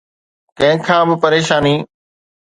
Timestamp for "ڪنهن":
0.57-0.77